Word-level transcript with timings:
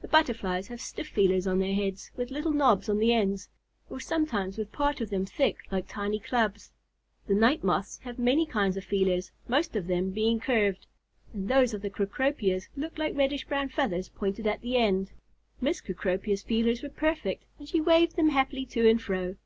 The 0.00 0.08
Butterflies 0.08 0.68
have 0.68 0.80
stiff 0.80 1.08
feelers 1.08 1.46
on 1.46 1.58
their 1.58 1.74
heads 1.74 2.10
with 2.16 2.30
little 2.30 2.54
knobs 2.54 2.88
on 2.88 2.96
the 2.96 3.12
ends, 3.12 3.50
or 3.90 4.00
sometimes 4.00 4.56
with 4.56 4.72
part 4.72 5.02
of 5.02 5.10
them 5.10 5.26
thick 5.26 5.58
like 5.70 5.86
tiny 5.86 6.18
clubs. 6.18 6.72
The 7.26 7.34
Night 7.34 7.62
Moths 7.62 7.98
have 8.04 8.18
many 8.18 8.46
kinds 8.46 8.78
of 8.78 8.84
feelers, 8.86 9.30
most 9.46 9.76
of 9.76 9.86
them 9.86 10.08
being 10.10 10.40
curved, 10.40 10.86
and 11.34 11.48
those 11.50 11.74
of 11.74 11.82
the 11.82 11.90
Cecropias 11.90 12.70
look 12.78 12.96
like 12.96 13.14
reddish 13.14 13.44
brown 13.44 13.68
feathers 13.68 14.08
pointed 14.08 14.46
at 14.46 14.62
the 14.62 14.78
end. 14.78 15.10
Miss 15.60 15.82
Cecropia's 15.82 16.42
feelers 16.42 16.80
were 16.82 16.88
perfect, 16.88 17.44
and 17.58 17.68
she 17.68 17.78
waved 17.78 18.16
them 18.16 18.30
happily 18.30 18.64
to 18.64 18.88
and 18.88 19.02
fro. 19.02 19.36